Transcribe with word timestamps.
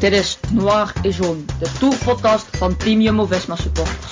Dit 0.00 0.12
is 0.12 0.38
Noir 0.52 0.92
et 1.02 1.16
Jaune, 1.16 1.44
de 1.58 1.76
tourpodcast 1.78 2.56
van 2.56 2.76
Team 2.76 3.00
Jumbo-Visma 3.00 3.56
supporters. 3.56 4.10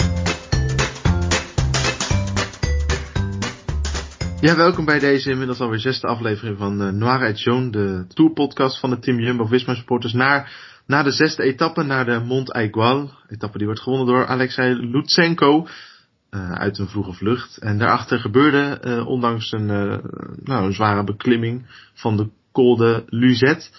Ja, 4.41 4.57
welkom 4.57 4.85
bij 4.85 4.99
deze 4.99 5.31
inmiddels 5.31 5.61
alweer 5.61 5.79
zesde 5.79 6.07
aflevering 6.07 6.59
van 6.59 6.83
uh, 6.83 6.89
Noir 6.89 7.23
et 7.23 7.41
Jaune, 7.41 7.71
de 7.71 8.05
tourpodcast 8.09 8.81
van 8.81 8.91
het 8.91 9.03
team 9.03 9.19
Jumbo-Visma 9.19 9.75
supporters 9.75 10.13
naar, 10.13 10.53
de 10.87 11.11
zesde 11.11 11.43
etappe, 11.43 11.83
naar 11.83 12.05
de 12.05 12.21
Mont 12.25 12.53
Aigual. 12.53 13.11
Etappe 13.29 13.59
die 13.59 13.67
wordt 13.67 13.83
gewonnen 13.83 14.07
door 14.07 14.27
Alexei 14.27 14.75
Lutsenko 14.75 15.67
uh, 16.31 16.53
uit 16.53 16.79
een 16.79 16.89
vroege 16.89 17.13
vlucht. 17.13 17.57
En 17.57 17.79
daarachter 17.79 18.19
gebeurde, 18.19 18.81
uh, 18.85 19.07
ondanks 19.07 19.53
een, 19.53 19.67
nou, 20.45 20.67
een 20.67 20.75
zware 20.75 21.05
beklimming 21.05 21.67
van 21.95 22.17
de 22.17 22.29
Col 22.53 22.77
de 22.77 23.03
Luzet, 23.07 23.71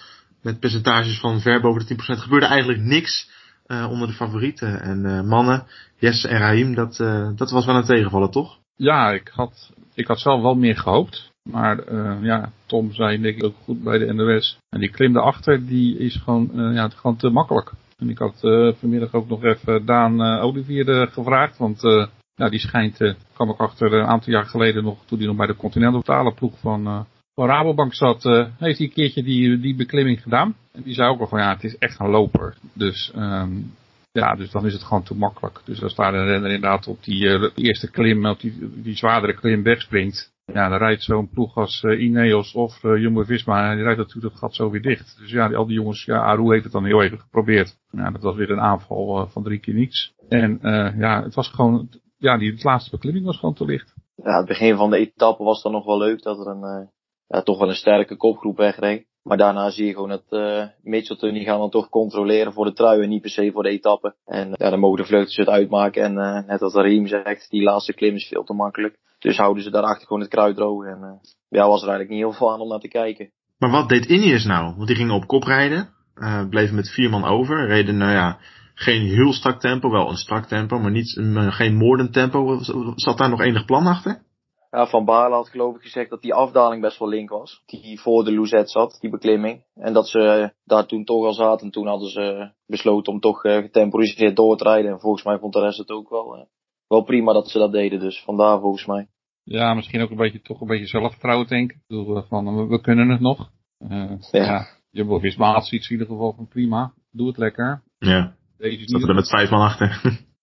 met 0.42 0.60
percentages 0.60 1.20
van 1.20 1.40
ver 1.40 1.60
boven 1.60 1.86
de 1.86 1.94
10%, 1.94 1.96
gebeurde 2.18 2.46
eigenlijk 2.46 2.80
niks 2.80 3.30
onder 3.66 4.08
de 4.08 4.14
favorieten. 4.14 4.80
En 4.80 5.26
mannen, 5.26 5.66
Jesse 5.98 6.28
en 6.28 6.38
Raim, 6.38 6.74
dat, 6.74 6.96
dat 7.36 7.50
was 7.50 7.66
wel 7.66 7.76
een 7.76 7.84
tegenvallen, 7.84 8.30
toch? 8.30 8.58
Ja, 8.76 9.10
ik 9.10 9.28
had, 9.34 9.72
ik 9.94 10.06
had 10.06 10.20
zelf 10.20 10.42
wel 10.42 10.54
meer 10.54 10.76
gehoopt. 10.76 11.30
Maar 11.50 11.94
ja, 12.24 12.52
Tom 12.66 12.92
zei 12.92 13.20
denk 13.20 13.36
ik 13.36 13.44
ook 13.44 13.56
goed 13.64 13.82
bij 13.82 13.98
de 13.98 14.12
NOS. 14.12 14.58
En 14.68 14.80
die 14.80 14.90
klim 14.90 15.12
daarachter, 15.12 15.66
die 15.66 15.98
is 15.98 16.16
gewoon, 16.16 16.50
ja, 16.74 16.88
gewoon 16.88 17.16
te 17.16 17.28
makkelijk. 17.28 17.72
En 17.96 18.10
ik 18.10 18.18
had 18.18 18.38
vanmiddag 18.78 19.12
ook 19.12 19.28
nog 19.28 19.44
even 19.44 19.86
Daan 19.86 20.20
Olivier 20.22 21.08
gevraagd. 21.08 21.58
Want 21.58 21.80
ja, 22.34 22.48
die 22.48 22.58
schijnt, 22.58 23.14
kwam 23.32 23.50
ik 23.50 23.58
achter 23.58 23.92
een 23.92 24.06
aantal 24.06 24.32
jaar 24.32 24.46
geleden 24.46 24.84
nog, 24.84 25.04
toen 25.04 25.18
hij 25.18 25.26
nog 25.26 25.36
bij 25.36 25.46
de 25.46 25.56
continentale 25.56 26.34
ploeg 26.34 26.58
van, 26.58 27.06
Rabobank 27.46 27.94
zat, 27.94 28.22
heeft 28.58 28.78
hij 28.78 28.86
een 28.86 28.92
keertje 28.92 29.22
die, 29.22 29.60
die 29.60 29.76
beklimming 29.76 30.22
gedaan. 30.22 30.54
En 30.72 30.82
die 30.82 30.94
zei 30.94 31.08
ook 31.08 31.20
al 31.20 31.26
van 31.26 31.40
ja, 31.40 31.52
het 31.52 31.64
is 31.64 31.78
echt 31.78 32.00
een 32.00 32.10
loper. 32.10 32.56
Dus 32.72 33.12
um, 33.16 33.74
ja, 34.12 34.34
dus 34.34 34.50
dan 34.50 34.66
is 34.66 34.72
het 34.72 34.82
gewoon 34.82 35.02
te 35.02 35.16
makkelijk. 35.16 35.60
Dus 35.64 35.82
als 35.82 35.94
daar 35.94 36.14
een 36.14 36.26
renner 36.26 36.50
inderdaad 36.50 36.86
op 36.86 37.04
die 37.04 37.24
uh, 37.24 37.50
eerste 37.54 37.90
klim, 37.90 38.26
op 38.26 38.40
die, 38.40 38.82
die 38.82 38.96
zwaardere 38.96 39.34
klim 39.34 39.62
wegspringt. 39.62 40.32
Ja, 40.44 40.68
dan 40.68 40.78
rijdt 40.78 41.02
zo'n 41.02 41.28
ploeg 41.28 41.56
als 41.56 41.82
uh, 41.82 42.02
Ineos 42.02 42.52
of 42.52 42.82
uh, 42.82 43.00
Jumbo-Visma 43.00 43.70
en 43.70 43.74
die 43.74 43.84
rijdt 43.84 43.98
natuurlijk 43.98 44.32
dat 44.32 44.42
gat 44.42 44.54
zo 44.54 44.70
weer 44.70 44.82
dicht. 44.82 45.16
Dus 45.18 45.30
ja, 45.30 45.52
al 45.52 45.66
die 45.66 45.76
jongens, 45.76 46.04
ja, 46.04 46.22
Aru 46.22 46.52
heeft 46.52 46.64
het 46.64 46.72
dan 46.72 46.84
heel 46.84 47.02
even 47.02 47.18
geprobeerd. 47.18 47.76
Ja, 47.90 48.10
dat 48.10 48.22
was 48.22 48.36
weer 48.36 48.50
een 48.50 48.60
aanval 48.60 49.26
van 49.26 49.42
drie 49.42 49.58
keer 49.58 49.74
niets. 49.74 50.12
En 50.28 50.58
ja, 50.98 51.22
het 51.22 51.34
was 51.34 51.48
gewoon, 51.48 51.88
ja, 52.16 52.38
die 52.38 52.64
laatste 52.64 52.90
beklimming 52.90 53.24
was 53.24 53.38
gewoon 53.38 53.54
te 53.54 53.64
licht. 53.64 53.94
Ja, 54.14 54.36
het 54.36 54.46
begin 54.46 54.76
van 54.76 54.90
de 54.90 54.96
etappe 54.96 55.44
was 55.44 55.62
dan 55.62 55.72
nog 55.72 55.84
wel 55.84 55.98
leuk 55.98 56.22
dat 56.22 56.38
er 56.38 56.46
een, 56.46 56.88
ja, 57.30 57.42
toch 57.42 57.58
wel 57.58 57.68
een 57.68 57.74
sterke 57.74 58.16
kopgroep 58.16 58.56
wegreed. 58.56 59.08
Maar 59.22 59.36
daarna 59.36 59.70
zie 59.70 59.86
je 59.86 59.92
gewoon 59.92 60.08
dat 60.08 60.24
uh, 60.30 60.64
Mitchelton 60.82 61.32
die 61.32 61.44
gaan 61.44 61.58
dan 61.58 61.70
toch 61.70 61.88
controleren 61.88 62.52
voor 62.52 62.64
de 62.64 62.72
trui 62.72 63.02
en 63.02 63.08
niet 63.08 63.20
per 63.20 63.30
se 63.30 63.50
voor 63.52 63.62
de 63.62 63.68
etappe. 63.68 64.14
En 64.24 64.54
ja, 64.58 64.70
dan 64.70 64.78
mogen 64.78 64.98
de 64.98 65.06
vluchters 65.06 65.36
het 65.36 65.48
uitmaken. 65.48 66.02
En 66.02 66.12
uh, 66.12 66.46
net 66.46 66.62
als 66.62 66.74
Riem 66.74 67.06
zegt, 67.06 67.50
die 67.50 67.62
laatste 67.62 67.94
klim 67.94 68.14
is 68.14 68.26
veel 68.26 68.44
te 68.44 68.52
makkelijk. 68.52 68.98
Dus 69.18 69.36
houden 69.36 69.62
ze 69.62 69.70
daarachter 69.70 70.06
gewoon 70.06 70.22
het 70.22 70.30
kruid 70.30 70.56
droog. 70.56 70.84
En 70.84 71.20
ja, 71.48 71.66
was 71.66 71.82
er 71.82 71.88
eigenlijk 71.88 72.08
niet 72.08 72.18
heel 72.18 72.32
veel 72.32 72.52
aan 72.52 72.60
om 72.60 72.68
naar 72.68 72.78
te 72.78 72.88
kijken. 72.88 73.30
Maar 73.58 73.70
wat 73.70 73.88
deed 73.88 74.04
Ineos 74.04 74.44
nou? 74.44 74.74
Want 74.74 74.86
die 74.86 74.96
gingen 74.96 75.14
op 75.14 75.26
kop 75.26 75.42
rijden. 75.42 75.88
Bleven 76.50 76.74
met 76.74 76.90
vier 76.90 77.10
man 77.10 77.24
over. 77.24 77.66
Reden, 77.66 77.96
nou 77.96 78.12
ja, 78.12 78.38
geen 78.74 79.02
heel 79.02 79.32
strak 79.32 79.60
tempo. 79.60 79.90
Wel 79.90 80.08
een 80.08 80.16
strak 80.16 80.46
tempo, 80.46 80.78
maar 80.78 80.90
niet, 80.90 81.20
geen 81.34 81.76
moordend 81.76 82.12
tempo. 82.12 82.58
Zat 82.94 83.18
daar 83.18 83.30
nog 83.30 83.40
enig 83.40 83.64
plan 83.64 83.86
achter? 83.86 84.22
Ja, 84.70 84.86
Van 84.86 85.04
Baarle 85.04 85.34
had 85.34 85.48
geloof 85.48 85.76
ik 85.76 85.82
gezegd 85.82 86.10
dat 86.10 86.22
die 86.22 86.34
afdaling 86.34 86.82
best 86.82 86.98
wel 86.98 87.08
link 87.08 87.30
was. 87.30 87.62
Die 87.66 88.00
voor 88.00 88.24
de 88.24 88.32
Louzet 88.32 88.70
zat, 88.70 88.96
die 89.00 89.10
beklimming. 89.10 89.64
En 89.74 89.92
dat 89.92 90.08
ze 90.08 90.52
daar 90.64 90.86
toen 90.86 91.04
toch 91.04 91.24
al 91.24 91.32
zaten. 91.32 91.66
En 91.66 91.72
toen 91.72 91.86
hadden 91.86 92.08
ze 92.08 92.52
besloten 92.66 93.12
om 93.12 93.20
toch 93.20 93.44
uh, 93.44 93.56
getemporiseerd 93.56 94.36
door 94.36 94.56
te 94.56 94.64
rijden. 94.64 94.90
En 94.90 95.00
volgens 95.00 95.24
mij 95.24 95.38
vond 95.38 95.52
de 95.52 95.60
rest 95.60 95.78
het 95.78 95.90
ook 95.90 96.10
wel, 96.10 96.36
uh, 96.36 96.44
wel 96.86 97.02
prima 97.02 97.32
dat 97.32 97.48
ze 97.48 97.58
dat 97.58 97.72
deden. 97.72 98.00
Dus 98.00 98.22
vandaar 98.22 98.60
volgens 98.60 98.86
mij. 98.86 99.08
Ja, 99.42 99.74
misschien 99.74 100.00
ook 100.00 100.10
een 100.10 100.16
beetje, 100.16 100.40
toch 100.40 100.60
een 100.60 100.66
beetje 100.66 100.86
zelfvertrouwen 100.86 101.46
denken. 101.46 101.76
Ik 101.76 101.82
bedoel, 101.86 102.22
van, 102.22 102.68
we 102.68 102.80
kunnen 102.80 103.08
het 103.08 103.20
nog. 103.20 103.50
Uh, 103.78 104.12
ja. 104.30 104.66
ja. 104.90 105.06
Had 105.36 105.66
zoiets 105.66 105.90
in 105.90 105.98
ieder 105.98 106.06
geval 106.06 106.32
van 106.32 106.48
prima. 106.48 106.92
Doe 107.10 107.26
het 107.26 107.36
lekker. 107.36 107.82
Ja, 107.98 108.36
Deze 108.56 108.88
zat 108.88 109.08
er 109.08 109.14
met 109.14 109.28
vijf 109.28 109.50
man 109.50 109.60
achter. 109.60 110.00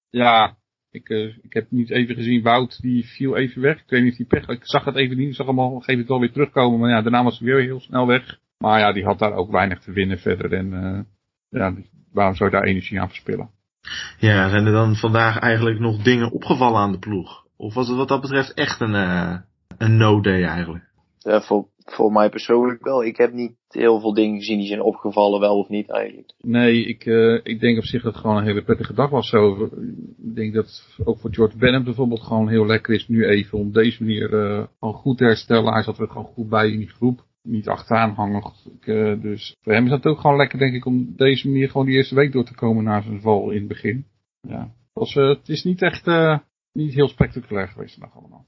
ja, 0.10 0.58
ik, 0.98 1.10
uh, 1.10 1.38
ik 1.42 1.54
heb 1.54 1.66
niet 1.70 1.90
even 1.90 2.16
gezien, 2.16 2.42
Wout 2.42 2.82
die 2.82 3.06
viel 3.06 3.36
even 3.36 3.62
weg. 3.62 3.78
Ik 3.78 3.90
weet 3.90 4.02
niet 4.02 4.12
of 4.12 4.18
die 4.18 4.26
pech, 4.26 4.48
ik 4.48 4.66
zag 4.66 4.86
het 4.86 4.96
even 4.96 5.18
niet, 5.18 5.30
ik 5.30 5.36
zag 5.36 5.46
hem 5.46 5.60
al 5.60 5.70
gegeven 5.70 5.92
moment 5.92 6.10
wel 6.10 6.20
weer 6.20 6.32
terugkomen. 6.32 6.80
Maar 6.80 6.90
ja, 6.90 7.02
daarna 7.02 7.24
was 7.24 7.40
hij 7.40 7.48
weer 7.48 7.62
heel 7.62 7.80
snel 7.80 8.08
weg. 8.08 8.40
Maar 8.58 8.80
ja, 8.80 8.94
die 8.94 9.04
had 9.04 9.20
daar 9.20 9.34
ook 9.34 9.52
weinig 9.52 9.80
te 9.80 9.92
winnen 9.92 10.20
verder. 10.20 10.54
En 10.54 10.74
uh, 10.74 11.00
ja, 11.62 11.76
waarom 12.12 12.36
zou 12.36 12.50
je 12.50 12.56
daar 12.56 12.66
energie 12.66 13.02
aan 13.02 13.08
verspillen? 13.08 13.50
Ja, 14.20 14.50
zijn 14.50 14.66
er 14.66 14.72
dan 14.72 14.96
vandaag 14.96 15.40
eigenlijk 15.40 15.80
nog 15.80 16.04
dingen 16.04 16.32
opgevallen 16.32 16.80
aan 16.80 16.92
de 16.92 17.00
ploeg? 17.00 17.46
Of 17.58 17.74
was 17.74 17.88
het 17.88 17.98
wat 17.98 18.08
dat 18.08 18.22
betreft 18.22 18.54
echt 18.54 18.82
een, 18.82 18.94
uh, 18.94 19.38
een 19.78 19.98
no-day 19.98 20.44
eigenlijk? 20.44 20.84
Ja, 21.20 21.42
voor, 21.42 21.68
voor 21.92 22.12
mij 22.12 22.30
persoonlijk 22.30 22.84
wel. 22.84 23.04
Ik 23.04 23.18
heb 23.18 23.34
niet 23.34 23.56
heel 23.68 24.00
veel 24.00 24.14
dingen 24.14 24.38
gezien 24.38 24.58
die 24.58 24.68
zijn 24.68 24.82
opgevallen, 24.82 25.40
wel 25.40 25.58
of 25.58 25.70
niet 25.70 25.90
eigenlijk. 25.90 26.34
Nee, 26.40 26.86
ik, 26.86 27.06
uh, 27.06 27.40
ik 27.44 27.60
denk 27.60 27.78
op 27.78 27.84
zich 27.84 28.04
dat 28.04 28.14
het 28.14 28.22
gewoon 28.22 28.38
een 28.38 28.46
hele 28.46 28.64
prettige 28.64 28.94
dag 28.94 29.10
was 29.10 29.30
zo. 29.30 29.70
Ik 30.18 30.36
denk 30.36 30.54
dat 30.54 30.98
ook 31.04 31.20
voor 31.20 31.34
George 31.34 31.58
Bennett 31.58 31.86
bijvoorbeeld 31.86 32.22
gewoon 32.22 32.50
heel 32.50 32.66
lekker 32.66 32.94
is 32.94 33.08
nu 33.08 33.26
even 33.26 33.58
om 33.58 33.72
deze 33.72 34.04
manier 34.04 34.34
uh, 34.34 34.64
goed 34.80 35.18
te 35.18 35.24
herstellen. 35.24 35.74
Hij 35.74 35.84
zat 35.84 36.00
er 36.00 36.08
gewoon 36.08 36.26
goed 36.34 36.50
bij 36.50 36.72
in 36.72 36.78
die 36.78 36.90
groep. 36.90 37.26
Niet 37.42 37.68
achteraan 37.68 38.14
hangen. 38.14 38.54
Uh, 38.86 39.22
dus 39.22 39.56
voor 39.62 39.74
hem 39.74 39.84
is 39.84 39.90
dat 39.90 40.06
ook 40.06 40.20
gewoon 40.20 40.38
lekker 40.38 40.60
denk 40.60 40.74
ik 40.74 40.86
om 40.86 41.14
deze 41.16 41.48
manier 41.48 41.70
gewoon 41.70 41.86
die 41.86 41.96
eerste 41.96 42.16
week 42.16 42.32
door 42.32 42.46
te 42.46 42.56
komen 42.56 42.84
na 42.84 43.02
zijn 43.02 43.22
val 43.22 43.50
in 43.50 43.58
het 43.60 43.68
begin. 43.68 44.06
Ja, 44.42 44.74
was, 44.94 45.14
het 45.14 45.50
is 45.50 45.64
niet 45.64 45.82
echt 45.82 46.06
niet 46.78 46.94
heel 46.94 47.08
spectaculair 47.08 47.68
geweest 47.68 47.94
vandaag 47.94 48.18
allemaal. 48.18 48.46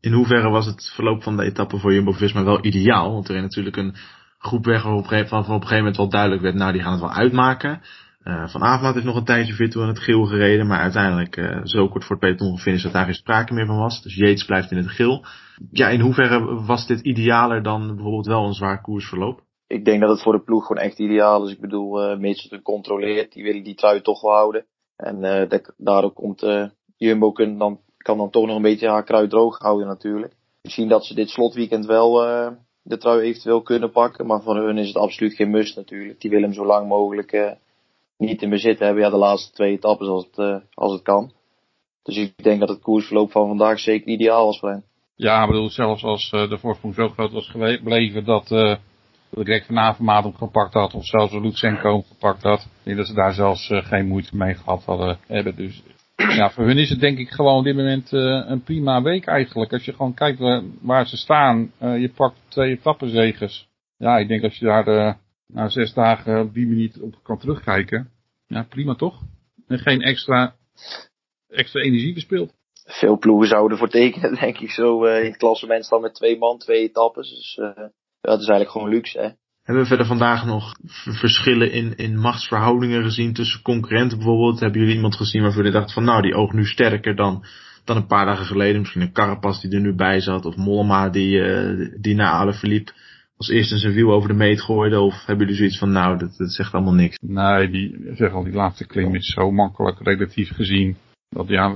In 0.00 0.12
hoeverre 0.12 0.48
was 0.48 0.66
het 0.66 0.92
verloop 0.94 1.22
van 1.22 1.36
de 1.36 1.44
etappe 1.44 1.78
voor 1.78 1.92
Jumbo-Visma 1.92 2.44
wel 2.44 2.64
ideaal? 2.64 3.12
Want 3.12 3.28
er 3.28 3.36
is 3.36 3.42
natuurlijk 3.42 3.76
een 3.76 3.94
groep 4.38 4.64
weg 4.64 4.82
waarop 4.82 5.04
op 5.04 5.12
een 5.12 5.50
gegeven 5.50 5.76
moment 5.76 5.96
wel 5.96 6.08
duidelijk 6.08 6.42
werd, 6.42 6.54
nou 6.54 6.72
die 6.72 6.82
gaan 6.82 6.92
het 6.92 7.00
wel 7.00 7.12
uitmaken. 7.12 7.80
Uh, 8.24 8.48
van 8.48 8.62
Avermaat 8.62 8.94
heeft 8.94 9.06
nog 9.06 9.16
een 9.16 9.24
tijdje 9.24 9.52
virtueel 9.52 9.84
in 9.84 9.90
het 9.90 10.02
geel 10.02 10.24
gereden, 10.24 10.66
maar 10.66 10.80
uiteindelijk 10.80 11.36
uh, 11.36 11.60
zo 11.64 11.88
kort 11.88 12.04
voor 12.04 12.16
het 12.16 12.24
peloton 12.24 12.56
gefinished 12.56 12.84
dat 12.84 12.92
daar 12.92 13.04
geen 13.04 13.14
sprake 13.14 13.54
meer 13.54 13.66
van 13.66 13.78
was. 13.78 14.02
Dus 14.02 14.14
Yates 14.14 14.44
blijft 14.44 14.70
in 14.70 14.76
het 14.76 14.90
geel. 14.90 15.24
Ja, 15.70 15.88
in 15.88 16.00
hoeverre 16.00 16.64
was 16.64 16.86
dit 16.86 17.00
idealer 17.00 17.62
dan 17.62 17.86
bijvoorbeeld 17.86 18.26
wel 18.26 18.46
een 18.46 18.52
zwaar 18.52 18.80
koersverloop? 18.80 19.44
Ik 19.66 19.84
denk 19.84 20.00
dat 20.00 20.10
het 20.10 20.22
voor 20.22 20.32
de 20.32 20.42
ploeg 20.42 20.66
gewoon 20.66 20.82
echt 20.82 20.98
ideaal 20.98 21.44
is. 21.44 21.52
Ik 21.52 21.60
bedoel, 21.60 22.10
uh, 22.10 22.18
Mitchell 22.18 22.62
controleert, 22.62 23.32
die 23.32 23.42
willen 23.42 23.62
die 23.62 23.74
trui 23.74 24.00
toch 24.00 24.20
wel 24.20 24.32
houden. 24.32 24.66
En 24.96 25.24
uh, 25.24 25.58
daardoor 25.76 26.12
komt 26.12 26.42
uh, 26.42 26.66
Jumbo 26.96 27.32
kan 27.32 27.58
dan, 27.58 27.80
kan 27.96 28.18
dan 28.18 28.30
toch 28.30 28.46
nog 28.46 28.56
een 28.56 28.62
beetje 28.62 28.88
haar 28.88 29.04
kruid 29.04 29.30
droog 29.30 29.58
houden 29.58 29.86
natuurlijk. 29.86 30.32
Zien 30.62 30.88
dat 30.88 31.04
ze 31.04 31.14
dit 31.14 31.28
slotweekend 31.28 31.86
wel 31.86 32.26
uh, 32.26 32.48
de 32.82 32.98
trui 32.98 33.20
eventueel 33.20 33.62
kunnen 33.62 33.90
pakken. 33.90 34.26
Maar 34.26 34.42
voor 34.42 34.56
hun 34.56 34.78
is 34.78 34.86
het 34.86 34.96
absoluut 34.96 35.34
geen 35.34 35.50
must 35.50 35.76
natuurlijk. 35.76 36.20
Die 36.20 36.30
willen 36.30 36.44
hem 36.44 36.54
zo 36.54 36.66
lang 36.66 36.88
mogelijk 36.88 37.32
uh, 37.32 37.50
niet 38.16 38.42
in 38.42 38.50
bezit 38.50 38.78
hebben. 38.78 39.02
Ja, 39.02 39.10
de 39.10 39.16
laatste 39.16 39.52
twee 39.52 39.72
etappes 39.72 40.08
als 40.08 40.24
het, 40.24 40.38
uh, 40.38 40.56
als 40.74 40.92
het 40.92 41.02
kan. 41.02 41.32
Dus 42.02 42.16
ik 42.16 42.42
denk 42.42 42.60
dat 42.60 42.68
het 42.68 42.82
koersverloop 42.82 43.30
van 43.30 43.46
vandaag 43.46 43.78
zeker 43.78 44.08
ideaal 44.08 44.44
was 44.44 44.58
voor 44.58 44.68
hen. 44.68 44.84
Ja, 45.14 45.42
ik 45.42 45.48
bedoel, 45.48 45.70
zelfs 45.70 46.04
als 46.04 46.30
de 46.30 46.58
voorsprong 46.58 46.94
zo 46.94 47.08
groot 47.08 47.32
was 47.32 47.48
gebleven 47.48 48.24
dat 48.24 48.50
uh, 48.50 48.76
Greg 49.30 49.66
van 49.66 49.78
Avermaat 49.78 50.34
gepakt 50.36 50.72
had. 50.72 50.94
Of 50.94 51.06
zelfs 51.06 51.32
Lutsenko 51.32 51.92
hem 51.92 52.04
gepakt 52.08 52.42
had. 52.42 52.60
Ik 52.60 52.68
denk 52.82 52.96
dat 52.96 53.06
ze 53.06 53.14
daar 53.14 53.32
zelfs 53.32 53.70
geen 53.72 54.06
moeite 54.06 54.36
mee 54.36 54.54
gehad 54.54 54.84
hadden 54.84 55.18
hebben. 55.26 55.56
Dus 55.56 55.82
ja, 56.16 56.50
voor 56.50 56.64
hun 56.64 56.78
is 56.78 56.90
het 56.90 57.00
denk 57.00 57.18
ik 57.18 57.30
gewoon 57.30 57.58
op 57.58 57.64
dit 57.64 57.76
moment 57.76 58.12
uh, 58.12 58.44
een 58.46 58.62
prima 58.62 59.02
week 59.02 59.26
eigenlijk. 59.26 59.72
Als 59.72 59.84
je 59.84 59.92
gewoon 59.92 60.14
kijkt 60.14 60.38
waar, 60.80 61.06
ze 61.06 61.16
staan. 61.16 61.72
Uh, 61.82 62.00
je 62.00 62.08
pakt 62.08 62.36
twee 62.48 62.70
etappenzegers. 62.70 63.68
Ja, 63.96 64.18
ik 64.18 64.28
denk 64.28 64.42
als 64.42 64.58
je 64.58 64.64
daar 64.64 64.88
uh, 64.88 65.14
na 65.46 65.68
zes 65.68 65.92
dagen 65.92 66.40
op 66.40 66.54
die 66.54 66.66
manier 66.66 66.92
op 67.00 67.14
kan 67.22 67.38
terugkijken. 67.38 68.10
Ja, 68.46 68.62
prima 68.62 68.94
toch? 68.94 69.22
En 69.66 69.78
geen 69.78 70.02
extra, 70.02 70.54
extra 71.48 71.80
energie 71.80 72.12
verspeeld. 72.12 72.52
Veel 72.84 73.18
ploegen 73.18 73.48
zouden 73.48 73.78
voor 73.78 73.88
tekenen, 73.88 74.34
denk 74.40 74.58
ik 74.58 74.70
zo. 74.70 75.04
in 75.04 75.24
het 75.24 75.36
klassement 75.36 75.84
staan 75.84 76.00
met 76.00 76.14
twee 76.14 76.38
man, 76.38 76.58
twee 76.58 76.82
etappes. 76.82 77.28
Dus 77.28 77.54
dat 78.20 78.40
is 78.40 78.48
eigenlijk 78.48 78.70
gewoon 78.70 78.88
luxe, 78.88 79.20
hè. 79.20 79.28
Hebben 79.66 79.82
we 79.84 79.88
verder 79.88 80.06
vandaag 80.06 80.44
nog 80.44 80.74
verschillen 81.04 81.72
in, 81.72 81.96
in 81.96 82.18
machtsverhoudingen 82.18 83.02
gezien 83.02 83.32
tussen 83.32 83.62
concurrenten 83.62 84.18
bijvoorbeeld? 84.18 84.60
Hebben 84.60 84.80
jullie 84.80 84.94
iemand 84.94 85.16
gezien 85.16 85.42
waarvan 85.42 85.58
jullie 85.58 85.78
dachten 85.78 85.94
van 85.94 86.04
nou, 86.04 86.22
die 86.22 86.34
oogt 86.34 86.52
nu 86.52 86.64
sterker 86.64 87.16
dan, 87.16 87.44
dan 87.84 87.96
een 87.96 88.06
paar 88.06 88.26
dagen 88.26 88.44
geleden? 88.44 88.80
Misschien 88.80 89.02
een 89.02 89.12
Carapas 89.12 89.60
die 89.60 89.70
er 89.70 89.80
nu 89.80 89.94
bij 89.94 90.20
zat 90.20 90.44
of 90.44 90.56
Mollema 90.56 91.08
die, 91.08 91.36
uh, 91.36 91.94
die 92.00 92.14
na 92.14 92.52
verliep 92.52 92.92
als 93.36 93.48
eerste 93.48 93.78
zijn 93.78 93.92
wiel 93.92 94.12
over 94.12 94.28
de 94.28 94.34
meet 94.34 94.62
gooide? 94.62 95.00
Of 95.00 95.26
hebben 95.26 95.46
jullie 95.46 95.60
zoiets 95.60 95.78
van 95.78 95.92
nou, 95.92 96.18
dat, 96.18 96.36
dat 96.36 96.52
zegt 96.52 96.72
allemaal 96.72 96.94
niks? 96.94 97.16
Nee, 97.20 97.70
die, 97.70 98.10
zeg 98.14 98.32
al, 98.32 98.44
die 98.44 98.52
laatste 98.52 98.86
klim 98.86 99.14
is 99.14 99.32
zo 99.32 99.50
makkelijk 99.50 99.98
relatief 100.00 100.54
gezien. 100.54 100.96
Dat 101.28 101.48
ja, 101.48 101.70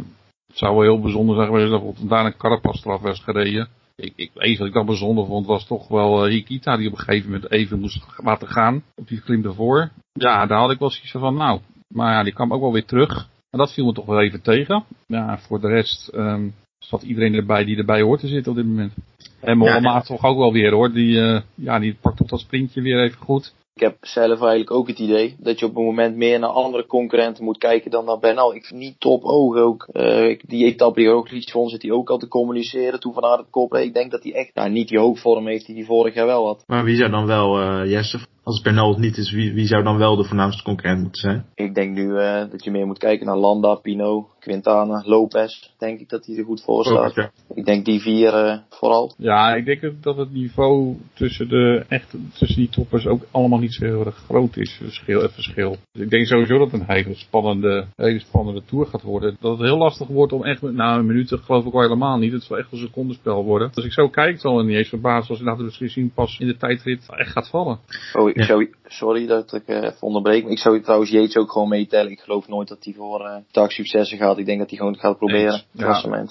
het 0.46 0.58
zou 0.58 0.74
wel 0.74 0.82
heel 0.82 1.00
bijzonder 1.00 1.36
zijn 1.36 1.46
geweest 1.46 1.70
dat 1.70 2.08
daar 2.08 2.24
een 2.24 2.36
Carapas 2.36 2.84
eraf 2.84 3.00
was 3.00 3.20
gereden 3.20 3.68
ik, 4.00 4.12
ik, 4.16 4.30
even 4.34 4.58
wat 4.58 4.68
ik 4.68 4.74
dan 4.74 4.86
bijzonder 4.86 5.26
vond 5.26 5.46
was 5.46 5.66
toch 5.66 5.88
wel 5.88 6.26
uh, 6.26 6.32
Hikita 6.32 6.76
die 6.76 6.86
op 6.86 6.92
een 6.92 6.98
gegeven 6.98 7.30
moment 7.30 7.50
even 7.50 7.80
moest 7.80 8.06
laten 8.16 8.48
gaan. 8.48 8.82
Op 8.94 9.08
die 9.08 9.20
klim 9.20 9.44
ervoor. 9.44 9.90
Ja, 10.12 10.46
daar 10.46 10.58
had 10.58 10.70
ik 10.70 10.78
wel 10.78 10.90
zoiets 10.90 11.10
van 11.10 11.34
nou. 11.34 11.60
Maar 11.88 12.12
ja, 12.12 12.22
die 12.22 12.32
kwam 12.32 12.52
ook 12.52 12.60
wel 12.60 12.72
weer 12.72 12.84
terug. 12.84 13.28
Maar 13.50 13.60
dat 13.60 13.72
viel 13.72 13.84
me 13.84 13.92
toch 13.92 14.06
wel 14.06 14.20
even 14.20 14.42
tegen. 14.42 14.84
Ja, 15.06 15.38
voor 15.38 15.60
de 15.60 15.68
rest 15.68 16.12
um, 16.14 16.54
zat 16.78 17.02
iedereen 17.02 17.34
erbij 17.34 17.64
die 17.64 17.76
erbij 17.76 18.02
hoort 18.02 18.20
te 18.20 18.28
zitten 18.28 18.52
op 18.52 18.58
dit 18.58 18.66
moment. 18.66 18.92
En 19.40 19.58
Mollema 19.58 19.92
ja, 19.92 20.00
toch 20.00 20.24
ook 20.24 20.38
wel 20.38 20.52
weer 20.52 20.72
hoor. 20.72 20.92
Die, 20.92 21.16
uh, 21.16 21.40
ja, 21.54 21.78
die 21.78 21.96
pakt 22.00 22.16
toch 22.16 22.28
dat 22.28 22.40
sprintje 22.40 22.82
weer 22.82 23.02
even 23.02 23.18
goed. 23.18 23.54
Ik 23.74 23.82
heb 23.82 23.96
zelf 24.00 24.40
eigenlijk 24.40 24.70
ook 24.70 24.88
het 24.88 24.98
idee 24.98 25.36
dat 25.38 25.58
je 25.58 25.66
op 25.66 25.76
een 25.76 25.84
moment 25.84 26.16
meer 26.16 26.38
naar 26.38 26.50
andere 26.50 26.86
concurrenten 26.86 27.44
moet 27.44 27.58
kijken 27.58 27.90
dan 27.90 28.04
naar 28.04 28.18
Bernal. 28.18 28.54
Ik 28.54 28.64
vind 28.64 28.80
niet 28.80 29.00
top 29.00 29.24
ogen 29.24 29.62
ook. 29.62 29.88
Uh, 29.92 30.38
die 30.46 30.64
etappe 30.64 31.00
die 31.00 31.34
liet 31.34 31.50
vond, 31.50 31.70
zit 31.70 31.82
hij 31.82 31.90
ook 31.90 32.10
al 32.10 32.18
te 32.18 32.28
communiceren. 32.28 33.00
Toen 33.00 33.12
vanuit 33.12 33.38
het 33.38 33.50
kop. 33.50 33.74
Ik 33.74 33.94
denk 33.94 34.10
dat 34.10 34.22
hij 34.22 34.34
echt 34.34 34.54
nou, 34.54 34.70
niet 34.70 34.88
die 34.88 34.98
hoogvorm 34.98 35.46
heeft 35.46 35.66
die 35.66 35.74
hij 35.74 35.84
vorig 35.84 36.14
jaar 36.14 36.26
wel 36.26 36.46
had. 36.46 36.64
Maar 36.66 36.84
wie 36.84 36.96
zou 36.96 37.10
dan 37.10 37.26
wel, 37.26 37.60
uh, 37.60 37.90
Jesse, 37.90 38.18
als 38.50 38.62
Bernal 38.62 38.88
het 38.88 38.98
niet 38.98 39.16
is, 39.16 39.32
wie, 39.32 39.52
wie 39.52 39.66
zou 39.66 39.82
dan 39.82 39.98
wel 39.98 40.16
de 40.16 40.24
voornaamste 40.24 40.62
concurrent 40.62 41.02
moeten 41.02 41.20
zijn? 41.20 41.44
Ik 41.54 41.74
denk 41.74 41.94
nu 41.94 42.04
uh, 42.04 42.50
dat 42.50 42.64
je 42.64 42.70
meer 42.70 42.86
moet 42.86 42.98
kijken 42.98 43.26
naar 43.26 43.36
Landa, 43.36 43.74
Pino, 43.74 44.28
Quintana, 44.40 45.02
Lopez. 45.06 45.70
Denk 45.78 46.00
ik 46.00 46.08
dat 46.08 46.26
hij 46.26 46.36
er 46.36 46.44
goed 46.44 46.62
voor 46.62 46.84
staat. 46.84 47.30
Ik 47.54 47.64
denk 47.64 47.84
die 47.84 48.00
vier 48.00 48.46
uh, 48.46 48.58
vooral. 48.68 49.14
Ja, 49.16 49.54
ik 49.54 49.64
denk 49.64 50.02
dat 50.02 50.16
het 50.16 50.32
niveau 50.32 50.96
tussen, 51.14 51.48
de, 51.48 51.84
echt, 51.88 52.14
tussen 52.32 52.58
die 52.58 52.68
toppers 52.68 53.06
ook 53.06 53.22
allemaal 53.30 53.58
niet 53.58 53.74
zo 53.74 53.84
heel 53.84 54.06
erg 54.06 54.16
groot 54.16 54.56
is. 54.56 54.72
Verschil, 54.82 55.22
het 55.22 55.32
verschil. 55.32 55.76
Dus 55.92 56.02
ik 56.02 56.10
denk 56.10 56.26
sowieso 56.26 56.58
dat 56.58 56.70
het 56.70 56.80
een 56.80 56.96
hele 56.96 57.14
spannende, 57.14 57.86
hele 57.96 58.20
spannende 58.20 58.62
tour 58.64 58.86
gaat 58.86 59.02
worden. 59.02 59.36
Dat 59.40 59.58
het 59.58 59.66
heel 59.66 59.78
lastig 59.78 60.08
wordt 60.08 60.32
om 60.32 60.44
echt 60.44 60.62
met, 60.62 60.74
nou 60.74 60.98
een 60.98 61.06
minuut 61.06 61.38
geloof 61.44 61.64
ik 61.66 61.72
wel 61.72 61.82
helemaal 61.82 62.18
niet. 62.18 62.32
Het 62.32 62.42
zal 62.42 62.58
echt 62.58 62.72
een 62.72 62.78
secondenspel 62.78 63.44
worden. 63.44 63.70
Als 63.74 63.84
ik 63.84 63.92
zo 63.92 64.08
kijk, 64.08 64.40
zal 64.40 64.56
het 64.58 64.66
niet 64.66 64.76
eens 64.76 64.88
verbazen 64.88 65.28
als 65.28 65.38
je 65.38 65.44
laten 65.44 65.64
we 65.64 65.76
misschien 65.78 66.12
pas 66.14 66.38
in 66.38 66.46
de 66.46 66.56
tijdrit 66.56 67.08
echt 67.08 67.32
gaat 67.32 67.48
vallen. 67.48 67.78
Oh, 68.12 68.30
ik 68.40 68.46
zou, 68.46 68.70
sorry 68.84 69.26
dat 69.26 69.52
ik 69.52 69.62
uh, 69.66 69.76
even 69.76 70.00
onderbreek. 70.00 70.46
Ik 70.46 70.58
zou 70.58 70.82
trouwens 70.82 71.10
Yates 71.10 71.36
ook 71.36 71.52
gewoon 71.52 71.68
meetellen. 71.68 72.10
Ik 72.10 72.20
geloof 72.20 72.48
nooit 72.48 72.68
dat 72.68 72.84
hij 72.84 72.94
voor 72.94 73.20
uh, 73.20 73.36
dag 73.50 73.72
successen 73.72 74.18
gaat. 74.18 74.38
Ik 74.38 74.46
denk 74.46 74.58
dat 74.58 74.68
hij 74.68 74.78
gewoon 74.78 74.96
gaat 74.96 75.18
proberen. 75.18 75.52
Ja, 75.52 75.62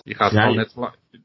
die 0.03 0.15
gaat 0.15 0.31
gewoon 0.31 0.55
net 0.55 0.73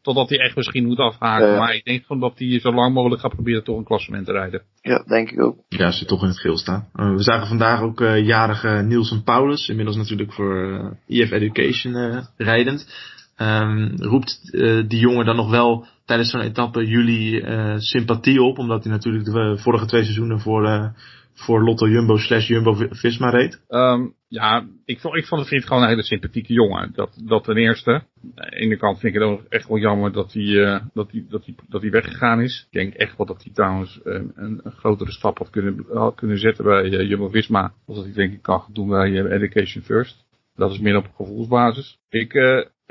totdat 0.03 0.29
hij 0.29 0.39
echt 0.39 0.57
misschien 0.57 0.87
moet 0.87 0.99
afhaken. 0.99 1.53
Uh, 1.53 1.59
maar 1.59 1.75
ik 1.75 1.85
denk 1.85 2.05
gewoon 2.07 2.23
dat 2.23 2.39
hij 2.39 2.61
zo 2.61 2.73
lang 2.73 2.95
mogelijk 2.95 3.21
gaat 3.21 3.35
proberen 3.35 3.65
toch 3.65 3.77
een 3.77 3.85
klassement 3.85 4.27
te 4.27 4.33
rijden. 4.33 4.63
Ja, 4.81 5.05
denk 5.07 5.31
ik 5.31 5.43
ook. 5.43 5.57
Ja, 5.69 5.91
ze 5.91 6.05
toch 6.05 6.23
in 6.23 6.29
het 6.29 6.41
geel 6.41 6.57
staan. 6.57 6.89
Uh, 6.95 7.15
we 7.15 7.23
zagen 7.23 7.47
vandaag 7.47 7.81
ook 7.81 8.01
uh, 8.01 8.27
jarige 8.27 8.69
Nielsen 8.69 9.23
Paulus. 9.23 9.69
Inmiddels 9.69 9.97
natuurlijk 9.97 10.33
voor 10.33 10.81
EF 11.07 11.31
Education 11.31 12.25
rijdend. 12.37 13.13
Um, 13.39 13.95
roept 13.97 14.53
die 14.89 14.99
jongen 14.99 15.25
dan 15.25 15.37
nog 15.37 15.51
wel 15.51 15.87
tijdens 16.05 16.31
zo'n 16.31 16.41
etappe 16.41 16.87
jullie 16.87 17.45
sympathie 17.79 18.43
op? 18.43 18.59
Omdat 18.59 18.85
hij 18.85 18.93
natuurlijk 18.93 19.25
de 19.25 19.59
vorige 19.59 19.87
twee 19.87 20.03
seizoenen 20.03 20.41
voor 20.41 20.93
voor 21.35 21.65
Lotto 21.65 21.89
Jumbo 21.89 22.17
slash 22.17 22.49
Jumbo 22.49 22.75
Visma 22.91 23.31
reed? 23.31 23.61
Um, 23.69 24.15
ja, 24.29 24.67
ik, 24.85 25.01
vond, 25.01 25.17
ik 25.17 25.27
vond 25.27 25.41
het 25.41 25.49
vriend 25.49 25.67
gewoon 25.67 25.83
een 25.83 25.89
hele 25.89 26.03
sympathieke 26.03 26.53
jongen. 26.53 26.91
Dat, 26.95 27.23
dat 27.25 27.45
ten 27.45 27.57
eerste. 27.57 27.91
Aan 27.91 28.51
de 28.51 28.57
ene 28.57 28.77
kant 28.77 28.99
vind 28.99 29.15
ik 29.15 29.21
het 29.21 29.31
ook 29.31 29.43
echt 29.49 29.69
wel 29.69 29.79
jammer 29.79 30.13
dat 30.13 30.33
hij, 30.33 30.43
uh, 30.43 30.81
dat 30.93 31.11
hij, 31.11 31.25
dat 31.29 31.45
hij, 31.45 31.55
dat 31.69 31.83
hij 31.83 31.91
weggegaan 31.91 32.41
is. 32.41 32.67
Ik 32.71 32.79
denk 32.79 32.95
echt 32.95 33.17
wel 33.17 33.27
dat 33.27 33.43
hij 33.43 33.53
trouwens 33.53 34.01
een, 34.05 34.33
een, 34.35 34.61
een 34.63 34.73
grotere 34.73 35.13
stap 35.13 35.39
had 35.39 35.51
kunnen, 35.51 35.87
kunnen 36.15 36.39
zetten 36.39 36.65
bij 36.65 36.85
uh, 36.85 37.09
Jumbo 37.09 37.29
Visma. 37.29 37.73
Als 37.87 37.97
dat 37.97 38.05
hij 38.05 38.15
denk 38.15 38.33
ik 38.33 38.43
kan 38.43 38.65
doen 38.73 38.89
bij 38.89 39.11
uh, 39.11 39.33
Education 39.33 39.83
First. 39.83 40.25
Dat 40.55 40.71
is 40.71 40.79
meer 40.79 40.97
op 40.97 41.11
gevoelsbasis. 41.15 41.99
Ik, 42.09 42.33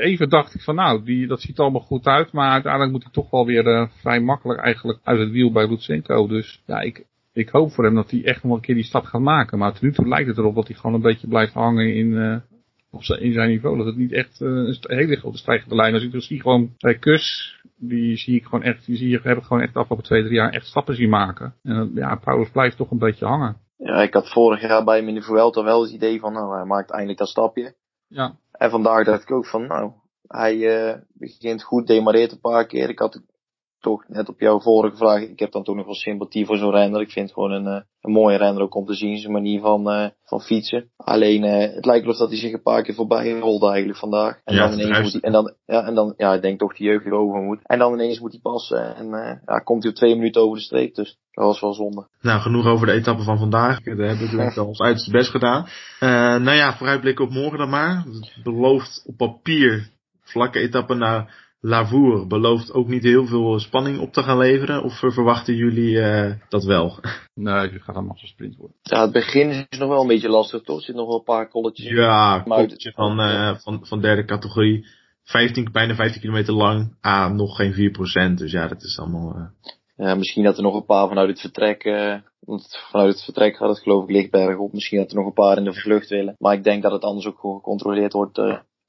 even 0.03 0.29
dacht 0.29 0.53
ik 0.53 0.61
van 0.61 0.75
nou, 0.75 1.03
die, 1.03 1.27
dat 1.27 1.41
ziet 1.41 1.59
allemaal 1.59 1.81
goed 1.81 2.05
uit. 2.05 2.31
Maar 2.31 2.51
uiteindelijk 2.51 2.91
moet 2.91 3.05
ik 3.05 3.11
toch 3.11 3.29
wel 3.29 3.45
weer 3.45 3.89
vrij 4.01 4.19
makkelijk 4.19 4.59
eigenlijk 4.59 4.99
uit 5.03 5.19
het 5.19 5.31
wiel 5.31 5.51
bij 5.51 5.67
Lutsenko. 5.67 6.27
Dus 6.27 6.61
ja, 6.65 6.79
ik, 6.79 7.05
ik 7.33 7.49
hoop 7.49 7.71
voor 7.71 7.83
hem 7.83 7.95
dat 7.95 8.11
hij 8.11 8.23
echt 8.23 8.43
nog 8.43 8.55
een 8.55 8.61
keer 8.61 8.75
die 8.75 8.83
stap 8.83 9.03
gaat 9.03 9.21
maken. 9.21 9.57
Maar 9.57 9.71
tot 9.71 9.81
nu 9.81 9.91
toe 9.91 10.07
lijkt 10.07 10.27
het 10.27 10.37
erop 10.37 10.55
dat 10.55 10.67
hij 10.67 10.75
gewoon 10.75 10.95
een 10.95 11.01
beetje 11.01 11.27
blijft 11.27 11.53
hangen 11.53 11.95
in, 11.95 12.07
uh, 12.07 12.35
op 12.91 13.03
zijn, 13.03 13.21
in 13.21 13.33
zijn 13.33 13.49
niveau. 13.49 13.77
Dat 13.77 13.85
het 13.85 13.97
niet 13.97 14.11
echt 14.11 14.41
uh, 14.41 14.49
een 14.49 14.97
hele 14.97 15.15
grote 15.15 15.37
stijgende 15.37 15.75
lijn 15.75 15.95
is. 15.95 16.01
Dus 16.01 16.13
ik 16.13 16.21
zie 16.21 16.41
gewoon 16.41 16.73
bij 16.77 16.97
Kus, 16.97 17.55
die 17.75 18.17
zie 18.17 18.35
ik 18.35 18.43
gewoon 18.43 18.63
echt, 18.63 18.85
die 18.85 18.97
zie 18.97 19.09
je, 19.09 19.19
heb 19.23 19.37
ik 19.37 19.43
gewoon 19.43 19.61
echt 19.61 19.73
de 19.73 19.79
afgelopen 19.79 20.05
twee, 20.05 20.23
drie 20.23 20.35
jaar 20.35 20.51
echt 20.51 20.65
stappen 20.65 20.95
zien 20.95 21.09
maken. 21.09 21.55
En 21.63 21.91
ja, 21.95 22.15
Paulus 22.15 22.49
blijft 22.49 22.77
toch 22.77 22.91
een 22.91 22.97
beetje 22.97 23.25
hangen. 23.25 23.57
Ja, 23.77 24.01
ik 24.01 24.13
had 24.13 24.31
vorig 24.31 24.61
jaar 24.61 24.83
bij 24.83 24.97
hem 24.97 25.07
in 25.07 25.15
de 25.15 25.21
Vuelta 25.21 25.63
wel 25.63 25.81
het 25.81 25.91
idee 25.91 26.19
van, 26.19 26.33
nou, 26.33 26.55
hij 26.55 26.65
maakt 26.65 26.91
eindelijk 26.91 27.19
dat 27.19 27.27
stapje. 27.27 27.75
Ja. 28.07 28.35
En 28.63 28.69
vandaag 28.69 29.05
dacht 29.05 29.21
ik 29.21 29.31
ook 29.31 29.45
van, 29.45 29.67
nou, 29.67 29.91
hij 30.27 30.55
uh, 30.55 30.97
begint 31.13 31.63
goed, 31.63 31.87
demareert 31.87 32.31
een 32.31 32.39
paar 32.39 32.65
keer. 32.65 32.89
Ik 32.89 32.99
had 32.99 33.21
toch 33.83 34.03
net 34.07 34.29
op 34.29 34.39
jouw 34.39 34.59
vorige 34.59 34.97
vraag, 34.97 35.21
ik 35.21 35.39
heb 35.39 35.51
dan 35.51 35.63
toch 35.63 35.75
nog 35.75 35.85
wel 35.85 35.95
sympathie 35.95 36.45
voor 36.45 36.57
zo'n 36.57 36.71
renner. 36.71 37.01
Ik 37.01 37.11
vind 37.11 37.25
het 37.25 37.33
gewoon 37.33 37.51
een, 37.51 37.67
eh, 37.67 37.81
een 38.01 38.11
mooie 38.11 38.37
renner 38.37 38.63
ook 38.63 38.75
om 38.75 38.85
te 38.85 38.93
zien, 38.93 39.17
zijn 39.17 39.31
manier 39.31 39.61
van, 39.61 39.91
uh, 39.91 40.07
van 40.23 40.41
fietsen. 40.41 40.91
Alleen, 40.97 41.43
uh, 41.43 41.75
het 41.75 41.85
lijkt 41.85 42.03
erop 42.03 42.17
dat 42.17 42.29
hij 42.29 42.37
zich 42.37 42.53
een 42.53 42.61
paar 42.61 42.83
keer 42.83 42.93
voorbij 42.95 43.39
rolde 43.39 43.67
eigenlijk 43.67 43.99
vandaag. 43.99 44.39
En 44.43 44.55
ja, 44.55 44.67
dan 44.67 44.79
ineens 44.79 45.01
moet 45.01 45.11
hij, 45.11 45.21
en 45.21 45.31
dan, 45.31 45.53
ja, 45.65 45.85
en 45.85 45.95
dan, 45.95 46.13
ja, 46.17 46.33
ik 46.33 46.41
denk 46.41 46.59
toch 46.59 46.75
de 46.75 46.83
jeugd 46.83 47.05
erover 47.05 47.41
moet. 47.41 47.59
En 47.63 47.79
dan 47.79 47.93
ineens 47.93 48.19
moet 48.19 48.31
hij 48.31 48.41
passen 48.41 48.95
en 48.95 49.05
uh, 49.05 49.33
ja, 49.45 49.59
komt 49.59 49.83
hij 49.83 49.91
op 49.91 49.97
twee 49.97 50.15
minuten 50.15 50.41
over 50.41 50.57
de 50.57 50.63
streep. 50.63 50.95
Dus 50.95 51.17
dat 51.31 51.45
was 51.45 51.61
wel 51.61 51.73
zonde. 51.73 52.07
Nou, 52.21 52.41
genoeg 52.41 52.65
over 52.65 52.87
de 52.87 52.93
etappe 52.93 53.23
van 53.23 53.37
vandaag. 53.37 53.83
We 53.83 54.05
hebben 54.05 54.39
het 54.39 54.57
ons 54.57 54.81
uiterste 54.81 55.11
best 55.11 55.29
gedaan. 55.29 55.67
nou 56.43 56.57
ja, 56.57 56.77
vooruitblikken 56.77 57.25
op 57.25 57.31
morgen 57.31 57.57
dan 57.57 57.69
maar. 57.69 58.03
Het 58.05 58.43
belooft 58.43 59.03
op 59.05 59.17
papier 59.17 59.91
vlakke 60.23 60.59
etappe 60.59 60.93
naar 60.93 61.41
Lavour 61.65 62.27
belooft 62.27 62.73
ook 62.73 62.87
niet 62.87 63.03
heel 63.03 63.25
veel 63.25 63.59
spanning 63.59 63.99
op 63.99 64.13
te 64.13 64.23
gaan 64.23 64.37
leveren. 64.37 64.83
Of 64.83 64.99
verwachten 64.99 65.55
jullie 65.55 65.95
uh, 65.95 66.31
dat 66.49 66.63
wel? 66.63 66.97
Nee, 67.33 67.53
het 67.53 67.81
gaat 67.81 67.95
een 67.95 68.05
massasprint 68.05 68.55
worden. 68.55 68.77
Ja, 68.81 69.01
het 69.01 69.11
begin 69.11 69.49
is 69.69 69.77
nog 69.77 69.89
wel 69.89 70.01
een 70.01 70.07
beetje 70.07 70.29
lastig 70.29 70.61
toch? 70.61 70.77
Er 70.77 70.83
zitten 70.83 71.03
nog 71.03 71.07
wel 71.07 71.17
een 71.17 71.23
paar 71.23 71.49
kolletjes 71.49 71.87
Ja, 71.87 72.35
een 72.35 72.43
kolletje 72.43 72.91
van, 72.91 73.19
uh, 73.19 73.55
van, 73.55 73.85
van 73.85 74.01
derde 74.01 74.25
categorie. 74.25 74.85
15, 75.23 75.69
bijna 75.71 75.95
15 75.95 76.21
kilometer 76.21 76.53
lang. 76.53 76.97
Ah, 77.01 77.31
nog 77.31 77.55
geen 77.55 77.73
4%. 78.31 78.33
Dus 78.33 78.51
ja, 78.51 78.67
dat 78.67 78.83
is 78.83 78.99
allemaal... 78.99 79.35
Uh... 79.35 79.45
Ja, 79.95 80.15
misschien 80.15 80.43
dat 80.43 80.57
er 80.57 80.63
nog 80.63 80.75
een 80.75 80.85
paar 80.85 81.07
vanuit 81.07 81.29
het 81.29 81.39
vertrek... 81.39 81.83
want 82.39 82.77
vanuit 82.91 83.13
het 83.13 83.23
vertrek 83.23 83.55
gaat 83.55 83.69
het 83.69 83.79
geloof 83.79 84.03
ik 84.03 84.09
lichtberg 84.09 84.57
op. 84.57 84.73
Misschien 84.73 84.97
dat 84.97 85.09
er 85.09 85.15
nog 85.15 85.25
een 85.25 85.33
paar 85.33 85.57
in 85.57 85.63
de 85.63 85.73
vlucht 85.73 86.09
willen. 86.09 86.35
Maar 86.39 86.53
ik 86.53 86.63
denk 86.63 86.83
dat 86.83 86.91
het 86.91 87.03
anders 87.03 87.25
ook 87.25 87.39
gewoon 87.39 87.55
gecontroleerd 87.55 88.13
wordt 88.13 88.39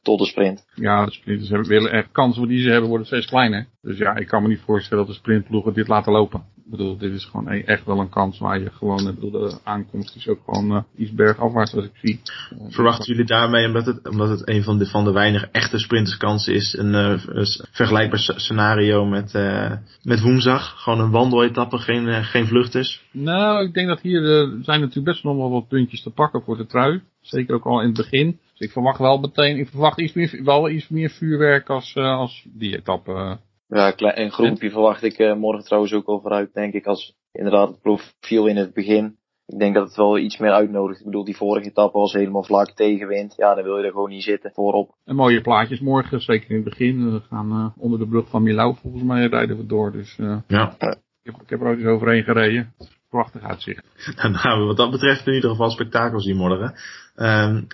tot 0.04 0.18
de 0.18 0.26
sprint. 0.26 0.64
Ja, 0.74 1.04
de 1.04 1.12
sprinters 1.12 1.48
hebben, 1.48 1.68
willen 1.68 1.92
echt 1.92 2.08
kansen 2.12 2.48
die 2.48 2.62
ze 2.62 2.70
hebben 2.70 2.88
worden 2.88 3.06
steeds 3.06 3.26
kleiner. 3.26 3.66
Dus 3.82 3.98
ja, 3.98 4.16
ik 4.16 4.26
kan 4.26 4.42
me 4.42 4.48
niet 4.48 4.62
voorstellen 4.64 5.04
dat 5.04 5.14
de 5.14 5.20
sprintploegen 5.20 5.74
dit 5.74 5.88
laten 5.88 6.12
lopen. 6.12 6.40
Ik 6.64 6.70
bedoel, 6.70 6.96
dit 6.96 7.12
is 7.12 7.24
gewoon 7.24 7.48
echt 7.48 7.84
wel 7.84 8.00
een 8.00 8.08
kans 8.08 8.38
waar 8.38 8.60
je 8.60 8.70
gewoon, 8.70 9.08
ik 9.08 9.14
bedoel, 9.14 9.30
de 9.30 9.58
aankomst 9.64 10.16
is 10.16 10.28
ook 10.28 10.40
gewoon 10.44 10.72
uh, 10.72 10.82
iets 10.96 11.12
bergafwaarts 11.12 11.74
als 11.74 11.84
ik 11.84 11.90
zie. 11.94 12.20
Verwachten 12.68 13.12
jullie 13.12 13.26
daarmee, 13.26 13.66
omdat 13.66 13.86
het, 13.86 14.08
omdat 14.08 14.28
het 14.28 14.48
een 14.48 14.62
van 14.62 14.78
de, 14.78 14.86
van 14.86 15.04
de 15.04 15.12
weinige 15.12 15.48
echte 15.52 15.78
sprinterskansen 15.78 16.54
is, 16.54 16.76
een, 16.78 16.92
uh, 16.92 17.22
een 17.26 17.46
vergelijkbaar 17.70 18.18
scenario 18.18 19.04
met, 19.06 19.34
uh, 19.34 19.72
met 20.02 20.20
woensdag? 20.20 20.82
Gewoon 20.82 21.00
een 21.00 21.10
wandeletappe, 21.10 21.78
geen, 21.78 22.06
uh, 22.06 22.24
geen 22.24 22.46
vluchters? 22.46 23.02
Nou, 23.10 23.66
ik 23.66 23.74
denk 23.74 23.88
dat 23.88 24.00
hier 24.00 24.22
zijn 24.62 24.80
natuurlijk 24.80 25.04
best 25.04 25.24
nog 25.24 25.36
wel 25.36 25.50
wat 25.50 25.68
puntjes 25.68 26.02
te 26.02 26.10
pakken 26.10 26.42
voor 26.42 26.56
de 26.56 26.66
trui. 26.66 27.02
Zeker 27.20 27.54
ook 27.54 27.64
al 27.64 27.80
in 27.80 27.86
het 27.86 27.96
begin. 27.96 28.38
Ik 28.64 28.70
verwacht 28.70 28.98
wel 28.98 29.18
meteen, 29.18 29.58
ik 29.58 29.68
verwacht 29.68 30.00
iets 30.00 30.12
meer, 30.12 30.40
wel 30.44 30.68
iets 30.68 30.88
meer 30.88 31.10
vuurwerk 31.10 31.68
als, 31.68 31.94
uh, 31.94 32.18
als 32.18 32.46
die 32.52 32.76
etappe. 32.76 33.38
Ja, 33.68 33.92
een 33.96 34.30
groepje 34.30 34.70
verwacht 34.70 35.02
ik 35.02 35.18
uh, 35.18 35.34
morgen 35.34 35.64
trouwens 35.64 35.92
ook 35.92 36.06
al 36.06 36.20
vooruit, 36.20 36.54
denk 36.54 36.74
ik, 36.74 36.86
als 36.86 37.14
inderdaad 37.32 37.68
het 37.68 37.80
profiel 37.80 38.46
in 38.46 38.56
het 38.56 38.74
begin. 38.74 39.16
Ik 39.46 39.58
denk 39.58 39.74
dat 39.74 39.86
het 39.86 39.96
wel 39.96 40.18
iets 40.18 40.38
meer 40.38 40.52
uitnodigt. 40.52 40.98
Ik 40.98 41.04
bedoel, 41.04 41.24
die 41.24 41.36
vorige 41.36 41.68
etappe 41.68 41.98
was 41.98 42.12
helemaal 42.12 42.44
vlak 42.44 42.70
tegenwind. 42.70 43.34
Ja, 43.36 43.54
dan 43.54 43.64
wil 43.64 43.78
je 43.78 43.84
er 43.84 43.90
gewoon 43.90 44.10
niet 44.10 44.22
zitten 44.22 44.50
voorop. 44.54 44.94
En 45.04 45.16
mooie 45.16 45.40
plaatjes 45.40 45.80
morgen, 45.80 46.20
zeker 46.20 46.50
in 46.50 46.56
het 46.56 46.64
begin. 46.64 47.12
We 47.12 47.20
gaan 47.20 47.50
uh, 47.52 47.82
onder 47.82 47.98
de 47.98 48.08
brug 48.08 48.28
van 48.28 48.42
Milau 48.42 48.76
volgens 48.80 49.02
mij 49.02 49.26
rijden 49.26 49.56
we 49.56 49.66
door. 49.66 49.92
Dus 49.92 50.18
uh, 50.18 50.38
ja. 50.46 50.74
ik, 50.78 50.96
heb, 51.22 51.34
ik 51.42 51.50
heb 51.50 51.60
er 51.60 51.66
ook 51.66 51.76
eens 51.76 51.86
overheen 51.86 52.22
gereden. 52.22 52.74
Prachtig 53.08 53.42
uitzicht. 53.42 53.82
Nou, 54.42 54.66
wat 54.66 54.76
dat 54.76 54.90
betreft 54.90 55.26
in 55.26 55.34
ieder 55.34 55.50
geval 55.50 55.70
spektakel 55.70 56.20
zien 56.20 56.36
morgen. 56.36 56.74
Um, 57.16 57.66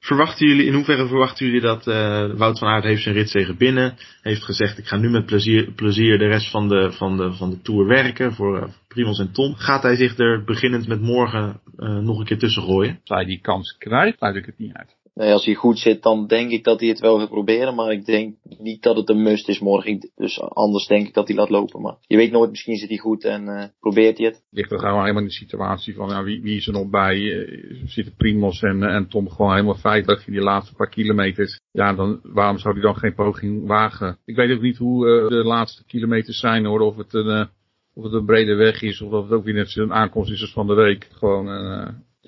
Verwachten 0.00 0.46
jullie, 0.46 0.66
in 0.66 0.74
hoeverre 0.74 1.06
verwachten 1.06 1.46
jullie 1.46 1.60
dat 1.60 1.86
uh, 1.86 2.34
Wout 2.34 2.58
van 2.58 2.68
Aert 2.68 2.84
heeft 2.84 3.02
zijn 3.02 3.14
ritzegen 3.14 3.56
binnen? 3.56 3.96
Heeft 4.22 4.44
gezegd, 4.44 4.78
ik 4.78 4.86
ga 4.86 4.96
nu 4.96 5.10
met 5.10 5.26
plezier, 5.26 5.72
plezier 5.72 6.18
de 6.18 6.26
rest 6.26 6.50
van 6.50 6.68
de, 6.68 6.92
van 6.92 7.16
de, 7.16 7.32
van 7.32 7.50
de 7.50 7.60
Tour 7.60 7.86
werken 7.86 8.34
voor 8.34 8.72
uh, 8.96 9.18
en 9.18 9.32
Tom. 9.32 9.54
Gaat 9.54 9.82
hij 9.82 9.96
zich 9.96 10.18
er 10.18 10.44
beginnend 10.44 10.86
met 10.86 11.00
morgen 11.00 11.60
uh, 11.76 11.98
nog 11.98 12.18
een 12.18 12.24
keer 12.24 12.38
tussen 12.38 12.62
gooien? 12.62 13.00
Als 13.04 13.18
hij 13.18 13.24
die 13.24 13.40
kans 13.40 13.76
krijgt, 13.78 14.16
sluit 14.18 14.36
ik 14.36 14.46
het 14.46 14.58
niet 14.58 14.72
uit. 14.72 14.99
Als 15.20 15.44
hij 15.44 15.54
goed 15.54 15.78
zit, 15.78 16.02
dan 16.02 16.26
denk 16.26 16.50
ik 16.50 16.64
dat 16.64 16.80
hij 16.80 16.88
het 16.88 17.00
wel 17.00 17.18
gaat 17.18 17.28
proberen. 17.28 17.74
Maar 17.74 17.92
ik 17.92 18.04
denk 18.04 18.36
niet 18.58 18.82
dat 18.82 18.96
het 18.96 19.08
een 19.08 19.22
must 19.22 19.48
is 19.48 19.58
morgen. 19.58 20.10
Dus 20.14 20.40
anders 20.40 20.86
denk 20.86 21.06
ik 21.06 21.14
dat 21.14 21.28
hij 21.28 21.36
laat 21.36 21.50
lopen. 21.50 21.80
Maar 21.80 21.96
je 22.06 22.16
weet 22.16 22.30
nooit, 22.30 22.50
misschien 22.50 22.76
zit 22.76 22.88
hij 22.88 22.98
goed 22.98 23.24
en 23.24 23.44
uh, 23.44 23.64
probeert 23.80 24.18
hij 24.18 24.26
het. 24.26 24.42
Ligt 24.50 24.72
er 24.72 24.78
gewoon 24.78 25.00
helemaal 25.00 25.22
in 25.22 25.28
de 25.28 25.34
situatie 25.34 25.94
van 25.94 26.08
ja, 26.08 26.22
wie, 26.22 26.42
wie 26.42 26.56
is 26.56 26.66
er 26.66 26.72
nog 26.72 26.90
bij? 26.90 27.18
Uh, 27.18 27.82
zitten 27.86 28.14
Primos 28.16 28.62
en, 28.62 28.76
uh, 28.76 28.94
en 28.94 29.08
Tom 29.08 29.30
gewoon 29.30 29.52
helemaal 29.52 29.74
feitelijk 29.74 30.26
in 30.26 30.32
die 30.32 30.42
laatste 30.42 30.74
paar 30.74 30.88
kilometers. 30.88 31.60
Ja, 31.72 31.94
dan, 31.94 32.20
waarom 32.22 32.58
zou 32.58 32.74
hij 32.74 32.82
dan 32.82 32.96
geen 32.96 33.14
poging 33.14 33.66
wagen? 33.66 34.18
Ik 34.24 34.36
weet 34.36 34.56
ook 34.56 34.62
niet 34.62 34.76
hoe 34.76 35.28
de 35.28 35.44
laatste 35.44 35.84
kilometers 35.84 36.38
zijn 36.38 36.64
hoor. 36.64 36.80
Of 36.80 36.96
het 36.96 37.14
een, 37.14 37.48
of 37.94 38.04
het 38.04 38.12
een 38.12 38.26
brede 38.26 38.54
weg 38.54 38.82
is. 38.82 39.00
Of 39.00 39.10
dat 39.10 39.22
het 39.22 39.32
ook 39.32 39.44
weer 39.44 39.54
net 39.54 39.76
een 39.76 39.92
aankomst 39.92 40.30
is 40.30 40.40
als 40.40 40.52
van 40.52 40.66
de 40.66 40.74
week. 40.74 41.08
Gewoon 41.12 41.46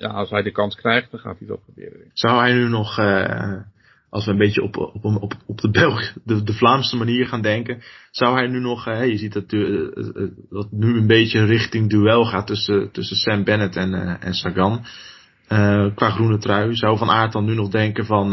ja, 0.03 0.09
als 0.09 0.29
hij 0.29 0.41
de 0.41 0.51
kans 0.51 0.75
krijgt, 0.75 1.11
dan 1.11 1.19
gaat 1.19 1.39
hij 1.39 1.47
dat 1.47 1.63
proberen. 1.63 2.09
Zou 2.13 2.39
hij 2.39 2.53
nu 2.53 2.69
nog, 2.69 2.99
uh, 2.99 3.61
als 4.09 4.25
we 4.25 4.31
een 4.31 4.37
beetje 4.37 4.63
op, 4.63 4.77
op, 4.77 5.05
op, 5.21 5.33
op 5.45 5.61
de 5.61 5.69
Belg, 5.69 6.13
de, 6.23 6.43
de 6.43 6.53
Vlaamse 6.53 6.95
manier 6.97 7.27
gaan 7.27 7.41
denken, 7.41 7.81
zou 8.11 8.35
hij 8.35 8.47
nu 8.47 8.59
nog, 8.59 8.87
uh, 8.87 9.07
je 9.07 9.17
ziet 9.17 9.33
dat, 9.33 9.51
uh, 9.51 9.91
dat 10.49 10.67
nu 10.71 10.97
een 10.97 11.07
beetje 11.07 11.45
richting 11.45 11.89
duel 11.89 12.25
gaat 12.25 12.47
tussen, 12.47 12.91
tussen 12.91 13.17
Sam 13.17 13.43
Bennett 13.43 13.75
en, 13.75 14.19
en 14.21 14.33
Sagan. 14.33 14.85
qua 15.95 16.09
groene 16.09 16.37
trui. 16.37 16.75
Zou 16.75 16.97
Van 16.97 17.09
Aert 17.09 17.31
dan 17.31 17.45
nu 17.45 17.55
nog 17.55 17.69
denken 17.69 18.05
van, 18.05 18.29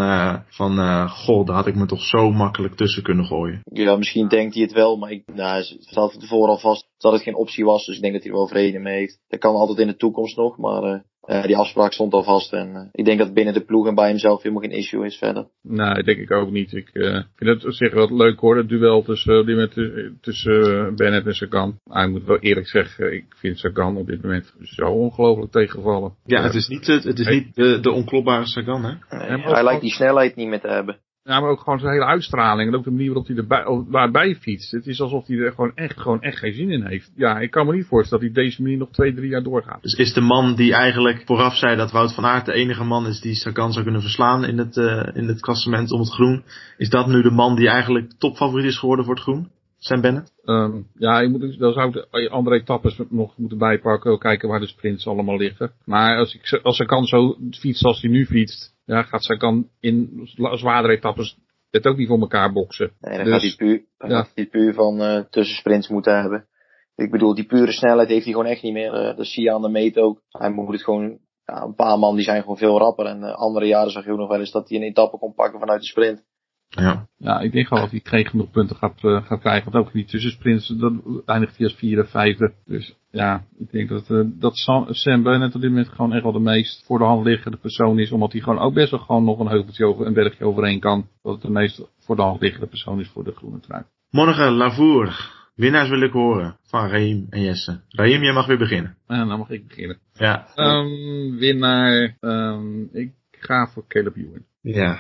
van 0.48 1.08
goh, 1.08 1.46
daar 1.46 1.56
had 1.56 1.66
ik 1.66 1.74
me 1.74 1.86
toch 1.86 2.02
zo 2.02 2.30
makkelijk 2.30 2.74
tussen 2.74 3.02
kunnen 3.02 3.24
gooien. 3.24 3.60
Ja, 3.72 3.96
misschien 3.96 4.28
denkt 4.28 4.54
hij 4.54 4.62
het 4.62 4.72
wel, 4.72 4.96
maar 4.96 5.10
ik, 5.10 5.22
nou, 5.34 5.56
het 5.56 5.76
staat 5.80 6.20
tevoren 6.20 6.50
al 6.50 6.58
vast 6.58 6.88
dat 6.98 7.12
het 7.12 7.22
geen 7.22 7.36
optie 7.36 7.64
was. 7.64 7.86
Dus 7.86 7.96
ik 7.96 8.02
denk 8.02 8.14
dat 8.14 8.22
hij 8.22 8.32
er 8.32 8.38
wel 8.38 8.48
vrede 8.48 8.78
mee 8.78 8.98
heeft. 8.98 9.18
Dat 9.28 9.40
kan 9.40 9.54
altijd 9.54 9.78
in 9.78 9.86
de 9.86 9.96
toekomst 9.96 10.36
nog, 10.36 10.58
maar 10.58 11.04
uh, 11.30 11.42
die 11.42 11.56
afspraak 11.56 11.92
stond 11.92 12.12
al 12.12 12.22
vast 12.22 12.52
en 12.52 12.68
uh, 12.68 12.80
ik 12.92 13.04
denk 13.04 13.18
dat 13.18 13.34
binnen 13.34 13.54
de 13.54 13.64
ploeg 13.64 13.86
en 13.86 13.94
bij 13.94 14.08
hemzelf 14.08 14.42
helemaal 14.42 14.62
geen 14.62 14.78
issue 14.78 15.06
is 15.06 15.16
verder. 15.16 15.46
Nee, 15.62 15.94
dat 15.94 16.04
denk 16.04 16.18
ik 16.18 16.30
ook 16.30 16.50
niet. 16.50 16.72
Ik 16.72 16.90
uh, 16.92 17.22
vind 17.34 17.62
het 17.62 17.74
zeg 17.74 17.92
wel 17.92 18.16
leuk 18.16 18.40
hoor, 18.40 18.56
het 18.56 18.68
duel 18.68 19.02
tussen, 19.02 19.46
die 19.46 19.56
met, 19.56 19.72
tussen 20.20 20.94
Bennett 20.96 21.26
en 21.26 21.34
Sagan. 21.34 21.78
Maar 21.84 22.04
ik 22.04 22.10
moet 22.10 22.24
wel 22.24 22.38
eerlijk 22.38 22.68
zeggen, 22.68 23.14
ik 23.14 23.24
vind 23.28 23.58
Sagan 23.58 23.96
op 23.96 24.06
dit 24.06 24.22
moment 24.22 24.54
zo 24.62 24.86
ongelooflijk 24.86 25.52
tegenvallen. 25.52 26.14
Ja, 26.24 26.42
het 26.42 26.54
is 26.54 26.68
niet, 26.68 26.86
het 26.86 27.18
is 27.18 27.26
niet 27.26 27.54
de, 27.54 27.80
de 27.80 27.90
onklopbare 27.90 28.46
Sagan 28.46 28.84
hè? 28.84 29.16
Nee, 29.16 29.42
hij 29.42 29.64
lijkt 29.64 29.80
die 29.80 29.92
snelheid 29.92 30.36
niet 30.36 30.48
meer 30.48 30.60
te 30.60 30.68
hebben. 30.68 30.98
Ja, 31.30 31.40
maar 31.40 31.50
ook 31.50 31.60
gewoon 31.60 31.78
zijn 31.78 31.92
hele 31.92 32.04
uitstraling 32.04 32.68
en 32.68 32.76
ook 32.76 32.84
de 32.84 32.90
manier 32.90 33.06
waarop 33.06 33.26
hij 33.26 33.36
erbij, 33.36 33.64
waarbij 33.88 34.34
fietst. 34.34 34.70
Het 34.70 34.86
is 34.86 35.00
alsof 35.00 35.26
hij 35.26 35.36
er 35.36 35.52
gewoon 35.52 35.72
echt, 35.74 36.00
gewoon 36.00 36.22
echt 36.22 36.38
geen 36.38 36.52
zin 36.52 36.70
in 36.70 36.86
heeft. 36.86 37.12
Ja, 37.16 37.38
ik 37.38 37.50
kan 37.50 37.66
me 37.66 37.74
niet 37.74 37.86
voorstellen 37.86 38.24
dat 38.24 38.34
hij 38.34 38.44
deze 38.44 38.62
manier 38.62 38.78
nog 38.78 38.90
twee, 38.90 39.14
drie 39.14 39.28
jaar 39.28 39.42
doorgaat. 39.42 39.82
Dus 39.82 39.94
is 39.94 40.12
de 40.12 40.20
man 40.20 40.54
die 40.54 40.74
eigenlijk 40.74 41.22
vooraf 41.24 41.56
zei 41.56 41.76
dat 41.76 41.92
Wout 41.92 42.14
van 42.14 42.24
Aert 42.24 42.46
de 42.46 42.52
enige 42.52 42.84
man 42.84 43.06
is 43.06 43.20
die 43.20 43.34
Sagan 43.34 43.72
zou 43.72 43.84
kunnen 43.84 44.02
verslaan 44.02 44.44
in 44.44 44.58
het, 44.58 44.76
uh, 44.76 45.08
in 45.12 45.28
het 45.28 45.40
klassement 45.40 45.90
om 45.92 46.00
het 46.00 46.12
groen. 46.12 46.44
Is 46.76 46.88
dat 46.88 47.06
nu 47.06 47.22
de 47.22 47.30
man 47.30 47.56
die 47.56 47.68
eigenlijk 47.68 48.12
topfavoriet 48.18 48.66
is 48.66 48.78
geworden 48.78 49.04
voor 49.04 49.14
het 49.14 49.22
groen? 49.22 49.50
Sam 49.78 50.00
Bennett? 50.00 50.32
Um, 50.44 50.86
ja, 50.94 51.20
je 51.20 51.28
moet, 51.28 51.58
dan 51.58 51.72
zou 51.72 51.88
ik 51.88 52.06
de 52.10 52.30
andere 52.30 52.56
etappes 52.56 53.00
nog 53.08 53.36
moeten 53.36 53.58
bijpakken. 53.58 54.18
Kijken 54.18 54.48
waar 54.48 54.60
de 54.60 54.66
sprints 54.66 55.06
allemaal 55.06 55.36
liggen. 55.36 55.72
Maar 55.84 56.18
als, 56.18 56.34
ik, 56.34 56.60
als 56.62 56.76
Sagan 56.76 57.04
zo 57.04 57.36
fietst 57.50 57.84
als 57.84 58.00
hij 58.00 58.10
nu 58.10 58.26
fietst 58.26 58.78
ja, 58.90 59.02
gaat 59.02 59.22
Sagan 59.22 59.68
in 59.80 60.20
zwaardere 60.34 60.94
etappes 60.94 61.38
het 61.70 61.86
ook 61.86 61.96
niet 61.96 62.08
voor 62.08 62.20
elkaar 62.20 62.52
boksen. 62.52 62.92
Nee, 63.00 63.16
dan 63.16 63.24
dus, 63.24 63.32
gaat 63.32 63.42
hij 63.42 63.54
puur, 63.56 63.84
dan 63.98 64.10
ja. 64.10 64.16
gaat 64.16 64.32
hij 64.34 64.46
puur 64.46 64.74
van 64.74 65.02
uh, 65.02 65.20
tussensprints 65.20 65.88
moeten 65.88 66.20
hebben. 66.20 66.48
Ik 66.94 67.10
bedoel, 67.10 67.34
die 67.34 67.46
pure 67.46 67.72
snelheid 67.72 68.08
heeft 68.08 68.24
hij 68.24 68.32
gewoon 68.32 68.50
echt 68.50 68.62
niet 68.62 68.72
meer. 68.72 68.94
Uh, 68.94 69.16
dat 69.16 69.26
zie 69.26 69.42
je 69.42 69.52
aan 69.52 69.62
de 69.62 69.68
meet 69.68 69.98
ook. 69.98 70.22
Hij 70.28 70.50
moet 70.50 70.72
het 70.72 70.82
gewoon, 70.82 71.18
ja, 71.44 71.62
een 71.62 71.74
paar 71.74 71.98
man 71.98 72.14
die 72.14 72.24
zijn 72.24 72.40
gewoon 72.40 72.56
veel 72.56 72.78
rapper. 72.78 73.06
En 73.06 73.20
uh, 73.20 73.34
andere 73.34 73.66
jaren 73.66 73.90
zag 73.90 74.04
je 74.04 74.10
ook 74.10 74.18
nog 74.18 74.28
wel 74.28 74.38
eens 74.38 74.50
dat 74.50 74.68
hij 74.68 74.78
een 74.78 74.84
etappe 74.84 75.18
kon 75.18 75.34
pakken 75.34 75.60
vanuit 75.60 75.80
de 75.80 75.86
sprint. 75.86 76.24
Ja. 76.70 77.06
ja, 77.16 77.40
ik 77.40 77.52
denk 77.52 77.68
wel 77.68 77.80
dat 77.80 77.90
hij 77.90 78.00
geen 78.04 78.26
genoeg 78.26 78.50
punten 78.50 78.76
gaat, 78.76 79.02
uh, 79.02 79.24
gaat 79.24 79.40
krijgen. 79.40 79.72
Want 79.72 79.86
ook 79.86 79.92
niet 79.92 80.08
tussen 80.08 80.30
sprints, 80.30 80.66
dat 80.66 80.92
eindigt 81.26 81.56
hij 81.56 81.66
als 81.66 81.76
vierde, 81.76 82.04
vijfde. 82.04 82.52
Dus 82.64 82.96
ja, 83.10 83.44
ik 83.58 83.70
denk 83.70 83.88
dat, 83.88 84.08
uh, 84.10 84.24
dat 84.26 84.56
Sam, 84.56 84.86
Sam 84.88 85.22
Bennett 85.22 85.54
op 85.54 85.60
dit 85.60 85.70
moment 85.70 85.88
gewoon 85.88 86.12
echt 86.12 86.22
wel 86.22 86.32
de 86.32 86.40
meest 86.40 86.84
voor 86.86 86.98
de 86.98 87.04
hand 87.04 87.24
liggende 87.24 87.56
persoon 87.56 87.98
is. 87.98 88.12
Omdat 88.12 88.32
hij 88.32 88.40
gewoon 88.40 88.58
ook 88.58 88.74
best 88.74 88.90
wel 88.90 89.00
gewoon 89.00 89.24
nog 89.24 89.38
een 89.38 89.48
heuveltje 89.48 89.86
over, 89.86 90.06
een 90.06 90.12
bergje 90.12 90.44
overheen 90.44 90.80
kan. 90.80 91.08
Dat 91.22 91.32
het 91.32 91.42
de 91.42 91.50
meest 91.50 91.82
voor 91.98 92.16
de 92.16 92.22
hand 92.22 92.40
liggende 92.40 92.66
persoon 92.66 93.00
is 93.00 93.08
voor 93.08 93.24
de 93.24 93.34
groene 93.34 93.60
trui. 93.60 93.84
Morgen, 94.10 94.52
Lavour. 94.52 95.38
Winnaars 95.54 95.88
wil 95.88 96.02
ik 96.02 96.12
horen 96.12 96.56
van 96.62 96.88
Raim 96.88 97.26
en 97.30 97.42
Jesse. 97.42 97.80
Raim, 97.88 98.22
jij 98.22 98.32
mag 98.32 98.46
weer 98.46 98.58
beginnen. 98.58 98.96
Ja, 99.06 99.24
dan 99.24 99.38
mag 99.38 99.50
ik 99.50 99.68
beginnen. 99.68 99.98
Ja. 100.12 100.46
Um, 100.54 101.36
winnaar, 101.38 102.16
um, 102.20 102.88
ik 102.92 103.12
ga 103.30 103.66
voor 103.66 103.84
Caleb 103.88 104.16
Ewan. 104.16 104.44
Ja. 104.60 104.98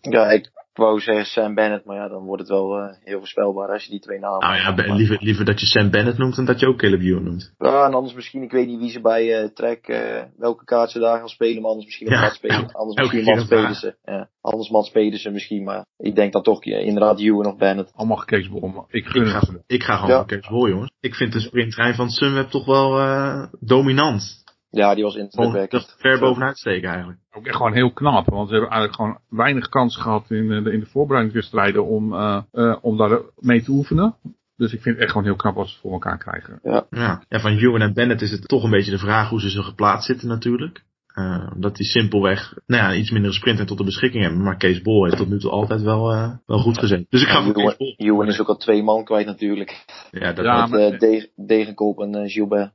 Ja, 0.00 0.30
ik 0.30 0.50
ik 0.63 0.63
wou 0.76 1.00
zeggen 1.00 1.26
Sam 1.26 1.54
Bennett, 1.54 1.84
maar 1.84 1.96
ja, 1.96 2.08
dan 2.08 2.24
wordt 2.24 2.40
het 2.40 2.50
wel 2.50 2.78
uh, 2.78 2.94
heel 3.04 3.18
voorspelbaar 3.18 3.68
als 3.68 3.84
je 3.84 3.90
die 3.90 4.00
twee 4.00 4.18
namen 4.18 4.38
Nou 4.38 4.56
ja, 4.56 4.94
liever, 4.94 5.16
liever 5.20 5.44
dat 5.44 5.60
je 5.60 5.66
Sam 5.66 5.90
Bennett 5.90 6.18
noemt 6.18 6.36
dan 6.36 6.44
dat 6.44 6.60
je 6.60 6.66
ook 6.66 6.78
Caleb 6.78 7.00
Ewan 7.00 7.24
noemt. 7.24 7.54
Ja, 7.58 7.86
en 7.86 7.94
anders 7.94 8.14
misschien, 8.14 8.42
ik 8.42 8.50
weet 8.50 8.66
niet 8.66 8.78
wie 8.78 8.90
ze 8.90 9.00
bij 9.00 9.42
uh, 9.42 9.48
Trek, 9.48 9.88
uh, 9.88 10.22
welke 10.36 10.64
kaart 10.64 10.90
ze 10.90 10.98
daar 10.98 11.18
gaan 11.18 11.28
spelen, 11.28 11.60
maar 11.60 11.70
anders 11.70 11.86
misschien 11.86 12.12
een 12.12 12.20
ja, 12.20 12.30
spelen. 12.30 12.60
Ja, 12.60 12.68
anders 12.72 12.96
misschien 12.96 13.24
Mats 13.24 13.48
Pedersen. 13.48 13.96
Ja, 14.04 14.28
anders 14.40 14.70
Mats 14.70 14.90
Pedersen 14.90 15.32
misschien, 15.32 15.64
maar 15.64 15.86
ik 15.96 16.14
denk 16.14 16.32
dan 16.32 16.42
toch 16.42 16.64
ja, 16.64 16.78
inderdaad 16.78 17.20
Ewan 17.20 17.46
of 17.46 17.56
Bennett. 17.56 17.92
Allemaal 17.94 18.24
Kees 18.24 18.48
Bol, 18.48 18.86
ik, 18.88 19.06
ik, 19.06 19.26
ga, 19.26 19.42
ik 19.66 19.82
ga 19.82 19.96
gewoon 19.96 20.16
ja. 20.16 20.24
Kees 20.24 20.48
Bol, 20.48 20.68
jongens. 20.68 20.90
Ik 21.00 21.14
vind 21.14 21.32
de 21.32 21.40
sprinttrein 21.40 21.94
van 21.94 22.10
Sunweb 22.10 22.48
toch 22.48 22.66
wel 22.66 23.48
dominant. 23.60 24.43
Ja, 24.76 24.94
die 24.94 25.04
was 25.04 25.14
indrukwekkend. 25.14 25.94
Ver 25.98 26.18
bovenuit 26.18 26.58
steken 26.58 26.88
eigenlijk. 26.88 27.18
Ook 27.32 27.46
echt 27.46 27.56
gewoon 27.56 27.72
heel 27.72 27.92
knap, 27.92 28.26
want 28.26 28.48
ze 28.48 28.54
hebben 28.54 28.72
eigenlijk 28.72 29.00
gewoon 29.00 29.18
weinig 29.28 29.68
kans 29.68 29.96
gehad 29.96 30.30
in 30.30 30.48
de, 30.48 30.72
in 30.72 30.80
de 30.80 30.86
voorbereidingswedstrijden 30.86 31.86
om, 31.86 32.12
uh, 32.12 32.42
uh, 32.52 32.76
om 32.80 32.96
daar 32.96 33.20
mee 33.38 33.62
te 33.62 33.70
oefenen. 33.70 34.14
Dus 34.56 34.72
ik 34.72 34.80
vind 34.80 34.94
het 34.94 35.04
echt 35.04 35.12
gewoon 35.12 35.26
heel 35.26 35.36
knap 35.36 35.56
als 35.56 35.66
ze 35.68 35.72
het 35.72 35.82
voor 35.82 35.92
elkaar 35.92 36.18
krijgen. 36.18 36.58
Ja. 36.62 36.86
Ja. 36.90 37.24
ja, 37.28 37.40
van 37.40 37.58
Ewan 37.58 37.80
en 37.80 37.94
Bennett 37.94 38.22
is 38.22 38.30
het 38.30 38.48
toch 38.48 38.64
een 38.64 38.70
beetje 38.70 38.90
de 38.90 38.98
vraag 38.98 39.28
hoe 39.28 39.40
ze 39.40 39.50
zo 39.50 39.62
geplaatst 39.62 40.06
zitten 40.06 40.28
natuurlijk. 40.28 40.84
Uh, 41.18 41.50
omdat 41.54 41.76
die 41.76 41.86
simpelweg 41.86 42.54
nou 42.66 42.82
ja, 42.82 42.98
iets 42.98 43.10
minder 43.10 43.34
sprint 43.34 43.66
tot 43.66 43.78
de 43.78 43.84
beschikking 43.84 44.22
hebben. 44.22 44.42
Maar 44.42 44.56
Kees 44.56 44.82
Bol 44.82 45.04
heeft 45.04 45.16
tot 45.16 45.28
nu 45.28 45.38
toe 45.38 45.50
altijd 45.50 45.82
wel, 45.82 46.12
uh, 46.12 46.30
wel 46.46 46.58
goed 46.58 46.78
gezeten. 46.78 47.06
Dus 47.08 47.22
ik 47.22 47.28
ga 47.28 47.38
ja, 47.38 47.44
voor 47.44 47.52
Kees 47.52 47.76
Bol. 47.76 47.94
Ewan 47.96 48.28
is 48.28 48.40
ook 48.40 48.48
al 48.48 48.56
twee 48.56 48.82
man 48.82 49.04
kwijt 49.04 49.26
natuurlijk. 49.26 49.84
Ja, 50.10 50.32
dat 50.32 50.44
ja, 50.44 50.66
met 50.66 50.92
uh, 50.92 50.98
Degen, 50.98 51.28
Degenkolb 51.46 52.00
en 52.00 52.28
Gilbert. 52.30 52.72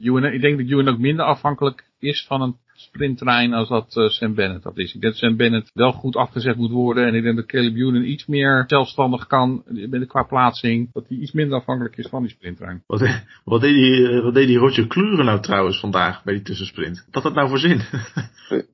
Ewan, 0.00 0.24
ik 0.24 0.40
denk 0.40 0.58
dat 0.58 0.68
Ewan 0.68 0.88
ook 0.88 0.98
minder 0.98 1.24
afhankelijk 1.24 1.84
is 2.00 2.24
van 2.26 2.42
een 2.42 2.56
sprinttrein 2.80 3.52
als 3.52 3.68
dat 3.68 3.96
uh, 3.96 4.08
Sam 4.08 4.34
Bennett 4.34 4.62
dat 4.62 4.78
is. 4.78 4.94
Ik 4.94 5.00
denk 5.00 5.12
dat 5.12 5.22
Sam 5.22 5.36
Bennett 5.36 5.70
wel 5.74 5.92
goed 5.92 6.16
afgezet 6.16 6.56
moet 6.56 6.70
worden. 6.70 7.06
En 7.06 7.14
ik 7.14 7.22
denk 7.22 7.36
dat 7.36 7.46
Caleb 7.46 7.76
Ewan 7.76 8.04
iets 8.04 8.26
meer 8.26 8.64
zelfstandig 8.66 9.26
kan 9.26 9.64
qua 10.06 10.22
plaatsing. 10.22 10.92
Dat 10.92 11.04
hij 11.08 11.18
iets 11.18 11.32
minder 11.32 11.58
afhankelijk 11.58 11.96
is 11.96 12.08
van 12.08 12.22
die 12.22 12.30
sprinttrein. 12.30 12.82
Wat, 12.86 13.00
wat, 13.44 13.60
deed 13.60 13.74
die, 13.74 14.20
wat 14.20 14.34
deed 14.34 14.46
die 14.46 14.58
Roger 14.58 14.86
Kluren 14.86 15.24
nou 15.24 15.40
trouwens 15.40 15.80
vandaag 15.80 16.24
bij 16.24 16.34
die 16.34 16.42
tussensprint? 16.42 17.04
Wat 17.04 17.14
had 17.14 17.22
dat 17.22 17.34
nou 17.34 17.48
voor 17.48 17.58
zin? 17.58 17.80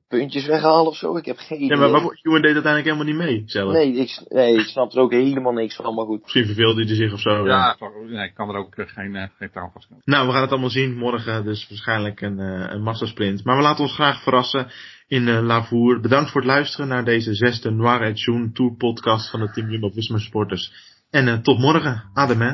Puntjes 0.07 0.45
weghalen 0.45 0.87
of 0.87 0.95
zo? 0.95 1.17
Ik 1.17 1.25
heb 1.25 1.37
geen 1.37 1.61
idee. 1.61 1.77
Ja, 1.77 1.87
maar 1.87 2.01
Ewan 2.21 2.41
deed 2.41 2.53
uiteindelijk 2.53 2.85
helemaal 2.85 3.05
niet 3.05 3.15
mee 3.15 3.43
zelf. 3.45 3.73
Nee 3.73 3.93
ik, 3.93 4.21
nee, 4.29 4.57
ik 4.57 4.65
snap 4.65 4.91
er 4.91 4.99
ook 4.99 5.11
helemaal 5.11 5.53
niks 5.53 5.75
van, 5.75 5.95
maar 5.95 6.05
goed. 6.05 6.21
Misschien 6.21 6.45
verveelde 6.45 6.85
hij 6.85 6.95
zich 6.95 7.13
of 7.13 7.19
zo. 7.19 7.45
Ja, 7.47 7.77
nee, 8.07 8.27
ik 8.27 8.33
kan 8.33 8.49
er 8.49 8.55
ook 8.55 8.73
geen, 8.75 9.31
geen 9.37 9.51
taal 9.51 9.69
vast 9.73 9.87
Nou, 10.03 10.27
we 10.27 10.33
gaan 10.33 10.41
het 10.41 10.51
allemaal 10.51 10.69
zien 10.69 10.97
morgen. 10.97 11.45
Dus 11.45 11.67
waarschijnlijk 11.69 12.21
een, 12.21 12.39
een 12.39 12.81
Maar 13.17 13.55
we 13.55 13.61
laten 13.61 13.83
ons 13.83 13.93
graag 13.93 14.23
verrassen 14.23 14.67
in 15.07 15.27
uh, 15.27 15.41
Lavour. 15.41 15.99
Bedankt 15.99 16.31
voor 16.31 16.41
het 16.41 16.49
luisteren 16.49 16.87
naar 16.87 17.05
deze 17.05 17.33
zesde 17.33 17.71
Noir 17.71 18.01
et 18.01 18.21
Jaune 18.21 18.51
Tour 18.51 18.75
podcast 18.75 19.29
van 19.29 19.41
het 19.41 19.53
Team 19.53 19.69
Jumbo 19.69 19.89
Visma 19.89 20.17
Sporters. 20.17 20.71
En 21.09 21.27
uh, 21.27 21.37
tot 21.37 21.59
morgen. 21.59 22.03
Adem 22.13 22.41
hè. 22.41 22.53